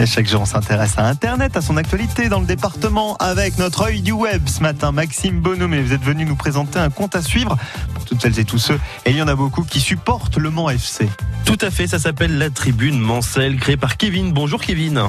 Et 0.00 0.06
chaque 0.06 0.28
jour, 0.28 0.42
on 0.42 0.44
s'intéresse 0.44 0.96
à 0.96 1.06
Internet, 1.06 1.56
à 1.56 1.60
son 1.60 1.76
actualité 1.76 2.28
dans 2.28 2.38
le 2.38 2.46
département 2.46 3.16
avec 3.16 3.58
notre 3.58 3.82
œil 3.82 4.00
du 4.00 4.12
web. 4.12 4.48
Ce 4.48 4.60
matin, 4.60 4.92
Maxime 4.92 5.40
Bonhomme, 5.40 5.74
vous 5.74 5.92
êtes 5.92 6.04
venu 6.04 6.24
nous 6.24 6.36
présenter 6.36 6.78
un 6.78 6.88
compte 6.88 7.16
à 7.16 7.22
suivre 7.22 7.56
pour 7.94 8.04
toutes 8.04 8.22
celles 8.22 8.38
et 8.38 8.44
tous 8.44 8.58
ceux, 8.58 8.78
et 9.06 9.10
il 9.10 9.16
y 9.16 9.22
en 9.22 9.26
a 9.26 9.34
beaucoup 9.34 9.64
qui 9.64 9.80
supportent 9.80 10.36
le 10.36 10.50
Mans 10.50 10.70
FC. 10.70 11.08
Tout 11.48 11.56
à 11.62 11.70
fait, 11.70 11.86
ça 11.86 11.98
s'appelle 11.98 12.36
la 12.36 12.50
Tribune 12.50 12.98
Mancel, 12.98 13.56
créée 13.56 13.78
par 13.78 13.96
Kevin. 13.96 14.32
Bonjour 14.32 14.60
Kevin. 14.60 15.04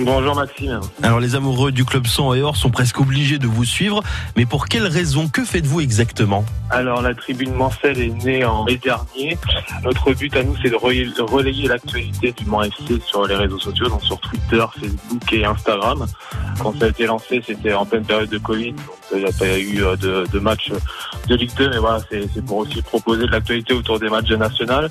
Bonjour 0.00 0.34
Maxime. 0.34 0.80
Alors 1.04 1.20
les 1.20 1.36
amoureux 1.36 1.70
du 1.70 1.84
club 1.84 2.08
sang 2.08 2.34
et 2.34 2.42
or 2.42 2.56
sont 2.56 2.70
presque 2.70 2.98
obligés 2.98 3.38
de 3.38 3.46
vous 3.46 3.64
suivre, 3.64 4.02
mais 4.36 4.44
pour 4.44 4.66
quelle 4.66 4.88
raison? 4.88 5.28
Que 5.28 5.44
faites-vous 5.44 5.80
exactement? 5.82 6.44
Alors 6.70 7.00
la 7.00 7.14
tribune 7.14 7.54
Mancel 7.54 8.00
est 8.00 8.24
née 8.24 8.44
en 8.44 8.64
mai 8.64 8.76
dernier. 8.76 9.38
Notre 9.84 10.12
but 10.14 10.34
à 10.36 10.42
nous 10.42 10.56
c'est 10.60 10.70
de 10.70 10.74
relayer 10.74 11.68
l'actualité 11.68 12.32
du 12.32 12.44
Mans 12.44 12.64
FC 12.64 13.00
sur 13.06 13.24
les 13.28 13.36
réseaux 13.36 13.60
sociaux, 13.60 13.88
donc 13.88 14.02
sur 14.02 14.18
Twitter, 14.18 14.64
Facebook 14.80 15.32
et 15.32 15.44
Instagram. 15.44 16.06
Quand 16.58 16.76
ça 16.76 16.86
a 16.86 16.88
été 16.88 17.06
lancé, 17.06 17.40
c'était 17.46 17.72
en 17.72 17.86
pleine 17.86 18.04
période 18.04 18.30
de 18.30 18.38
Covid, 18.38 18.72
donc 18.72 18.96
il 19.12 19.18
n'y 19.18 19.24
a 19.24 19.32
pas 19.38 19.58
eu 19.58 19.82
euh, 19.82 19.96
de, 20.26 20.38
match 20.38 20.70
de 21.28 21.34
Ligue 21.34 21.54
2, 21.56 21.70
mais 21.70 21.78
voilà, 21.78 21.98
c'est 22.10 22.44
pour 22.44 22.58
aussi 22.58 22.82
proposer 22.82 23.26
de 23.26 23.30
l'actualité 23.30 23.74
autour 23.74 23.98
des 23.98 24.08
matchs 24.08 24.30
nationaux. 24.30 24.88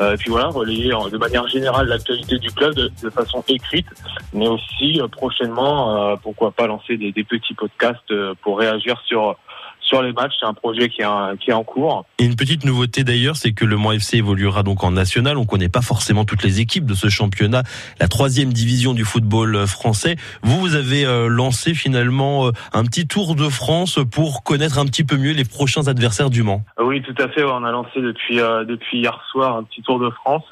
Euh, 0.00 0.14
et 0.14 0.16
puis 0.16 0.30
voilà, 0.30 0.48
relayer 0.48 0.90
de 1.10 1.18
manière 1.18 1.46
générale 1.48 1.88
l'actualité 1.88 2.38
du 2.38 2.50
club 2.50 2.74
de, 2.74 3.10
façon 3.10 3.44
écrite, 3.48 3.86
mais 4.32 4.48
aussi 4.48 5.00
euh, 5.00 5.08
prochainement, 5.08 6.16
pourquoi 6.22 6.50
pas 6.50 6.66
lancer 6.66 6.96
des, 6.96 7.12
petits 7.24 7.54
podcasts 7.54 8.12
pour 8.42 8.58
réagir 8.58 9.00
sur 9.06 9.36
sur 9.84 10.02
les 10.02 10.12
matchs. 10.12 10.32
C'est 10.40 10.46
un 10.46 10.54
projet 10.54 10.88
qui 10.88 11.02
est, 11.02 11.38
qui 11.40 11.50
est 11.50 11.54
en 11.54 11.64
cours. 11.64 12.04
Et 12.18 12.24
une 12.24 12.36
petite 12.36 12.64
nouveauté 12.64 13.04
d'ailleurs, 13.04 13.36
c'est 13.36 13.52
que 13.52 13.64
le 13.64 13.76
Mans 13.76 13.92
FC 13.92 14.18
évoluera 14.18 14.62
donc 14.62 14.82
en 14.84 14.90
national. 14.90 15.38
On 15.38 15.44
connaît 15.44 15.68
pas 15.68 15.82
forcément 15.82 16.24
toutes 16.24 16.42
les 16.42 16.60
équipes 16.60 16.86
de 16.86 16.94
ce 16.94 17.08
championnat, 17.08 17.62
la 18.00 18.08
troisième 18.08 18.52
division 18.52 18.94
du 18.94 19.04
football 19.04 19.66
français. 19.66 20.16
Vous, 20.42 20.58
vous 20.58 20.74
avez 20.74 21.04
lancé 21.28 21.74
finalement 21.74 22.50
un 22.72 22.84
petit 22.84 23.06
tour 23.06 23.34
de 23.34 23.48
France 23.48 23.98
pour 24.10 24.42
connaître 24.42 24.78
un 24.78 24.86
petit 24.86 25.04
peu 25.04 25.16
mieux 25.16 25.32
les 25.32 25.44
prochains 25.44 25.86
adversaires 25.88 26.30
du 26.30 26.42
Mans. 26.42 26.62
Oui, 26.78 27.02
tout 27.02 27.14
à 27.22 27.28
fait. 27.28 27.44
On 27.44 27.64
a 27.64 27.70
lancé 27.70 28.00
depuis 28.00 28.36
depuis 28.36 28.98
hier 28.98 29.20
soir 29.30 29.56
un 29.56 29.64
petit 29.64 29.82
tour 29.82 29.98
de 29.98 30.10
France. 30.10 30.44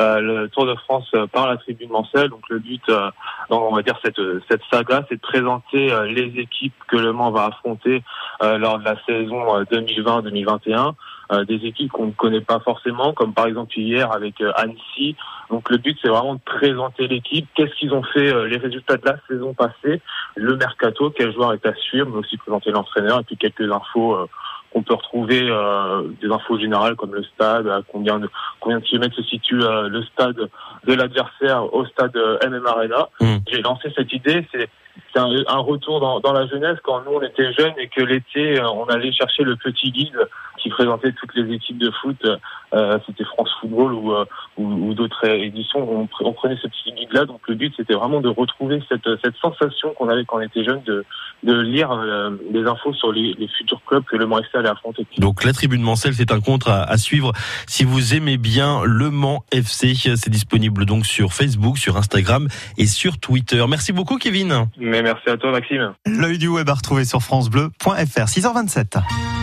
Euh, 0.00 0.20
le 0.20 0.48
Tour 0.48 0.66
de 0.66 0.74
France 0.74 1.08
euh, 1.14 1.28
par 1.28 1.48
la 1.48 1.56
tribune 1.56 1.90
Mancel. 1.90 2.28
Donc 2.28 2.48
le 2.48 2.58
but, 2.58 2.82
euh, 2.88 3.10
on 3.50 3.74
va 3.74 3.82
dire 3.82 3.96
cette 4.04 4.20
cette 4.48 4.62
saga, 4.72 5.04
c'est 5.08 5.16
de 5.16 5.20
présenter 5.20 5.92
les 6.08 6.40
équipes 6.40 6.74
que 6.88 6.96
le 6.96 7.12
Mans 7.12 7.30
va 7.30 7.46
affronter 7.46 8.02
lors 8.40 8.78
de 8.78 8.84
la 8.84 8.96
saison 9.04 9.62
2020-2021. 9.64 10.94
des 11.46 11.66
équipes 11.66 11.92
qu'on 11.92 12.06
ne 12.06 12.12
connaît 12.12 12.40
pas 12.40 12.60
forcément, 12.60 13.12
comme 13.12 13.32
par 13.32 13.46
exemple 13.46 13.78
hier 13.78 14.10
avec 14.12 14.42
Annecy. 14.56 15.16
Donc 15.50 15.70
le 15.70 15.76
but, 15.76 15.96
c'est 16.02 16.08
vraiment 16.08 16.34
de 16.34 16.40
présenter 16.40 17.06
l'équipe, 17.06 17.46
qu'est-ce 17.54 17.74
qu'ils 17.74 17.92
ont 17.92 18.02
fait, 18.02 18.48
les 18.48 18.56
résultats 18.56 18.96
de 18.96 19.06
la 19.06 19.16
saison 19.28 19.54
passée, 19.54 20.00
le 20.36 20.56
mercato, 20.56 21.10
quel 21.10 21.32
joueur 21.32 21.52
est 21.52 21.66
à 21.66 21.74
suivre, 21.74 22.08
mais 22.10 22.18
aussi 22.18 22.36
présenter 22.36 22.70
l'entraîneur 22.70 23.20
et 23.20 23.24
puis 23.24 23.36
quelques 23.36 23.70
infos 23.70 24.26
on 24.74 24.82
peut 24.82 24.94
retrouver 24.94 25.40
euh, 25.42 26.08
des 26.20 26.28
infos 26.28 26.58
générales 26.58 26.96
comme 26.96 27.14
le 27.14 27.22
stade, 27.22 27.66
à 27.68 27.80
combien 27.90 28.18
de 28.18 28.28
combien 28.60 28.80
de 28.80 28.84
kilomètres 28.84 29.14
se 29.14 29.22
situe 29.22 29.62
euh, 29.62 29.88
le 29.88 30.02
stade 30.02 30.36
de 30.86 30.94
l'adversaire 30.94 31.72
au 31.72 31.86
stade 31.86 32.16
euh, 32.16 32.38
MM 32.44 32.66
Arena. 32.66 33.08
Mmh. 33.20 33.36
J'ai 33.50 33.62
lancé 33.62 33.92
cette 33.96 34.12
idée, 34.12 34.46
c'est 34.52 34.68
c'est 35.12 35.18
un, 35.18 35.28
un, 35.48 35.58
retour 35.58 35.98
dans, 35.98 36.20
dans, 36.20 36.32
la 36.32 36.46
jeunesse 36.46 36.78
quand 36.84 37.02
nous 37.04 37.16
on 37.16 37.22
était 37.22 37.52
jeunes 37.52 37.74
et 37.78 37.88
que 37.88 38.00
l'été 38.00 38.60
on 38.62 38.84
allait 38.84 39.10
chercher 39.10 39.42
le 39.42 39.56
petit 39.56 39.90
guide 39.90 40.16
qui 40.58 40.68
présentait 40.68 41.10
toutes 41.12 41.34
les 41.34 41.52
équipes 41.52 41.78
de 41.78 41.90
foot. 41.90 42.16
Euh, 42.74 42.98
c'était 43.06 43.24
France 43.24 43.50
Football 43.60 43.94
ou, 43.94 44.12
ou, 44.56 44.64
ou 44.64 44.94
d'autres 44.94 45.26
éditions. 45.28 45.80
On, 45.80 46.08
on, 46.20 46.32
prenait 46.32 46.56
ce 46.56 46.66
petit 46.66 46.92
guide-là. 46.92 47.24
Donc 47.24 47.40
le 47.48 47.54
but 47.54 47.72
c'était 47.76 47.94
vraiment 47.94 48.20
de 48.20 48.28
retrouver 48.28 48.82
cette, 48.88 49.08
cette 49.22 49.36
sensation 49.36 49.94
qu'on 49.94 50.08
avait 50.08 50.24
quand 50.24 50.38
on 50.38 50.40
était 50.40 50.64
jeune 50.64 50.82
de, 50.82 51.04
de 51.42 51.60
lire 51.60 51.92
euh, 51.92 52.30
des 52.50 52.64
infos 52.64 52.92
sur 52.94 53.12
les, 53.12 53.34
les, 53.38 53.48
futurs 53.48 53.80
clubs 53.86 54.04
que 54.04 54.16
le 54.16 54.26
Mans 54.26 54.38
FC 54.38 54.50
allait 54.54 54.68
affronter. 54.68 55.06
Donc 55.18 55.44
la 55.44 55.52
Tribune 55.52 55.82
Mancel, 55.82 56.14
c'est 56.14 56.32
un 56.32 56.40
compte 56.40 56.66
à, 56.66 56.82
à, 56.82 56.96
suivre 56.96 57.32
si 57.66 57.84
vous 57.84 58.14
aimez 58.14 58.36
bien 58.38 58.82
le 58.84 59.10
Mans 59.10 59.44
FC. 59.52 59.94
C'est 59.94 60.30
disponible 60.30 60.86
donc 60.86 61.06
sur 61.06 61.32
Facebook, 61.32 61.78
sur 61.78 61.96
Instagram 61.96 62.48
et 62.78 62.86
sur 62.86 63.18
Twitter. 63.18 63.64
Merci 63.68 63.92
beaucoup 63.92 64.18
Kevin. 64.18 64.66
Mais 64.78 65.02
merci 65.02 65.28
à 65.28 65.36
toi 65.36 65.52
Maxime. 65.52 65.94
L'œil 66.06 66.38
du 66.38 66.48
web 66.48 66.68
à 66.68 66.74
retrouver 66.74 67.04
sur 67.04 67.20
francebleu.fr 67.20 68.26
6h27. 68.26 69.33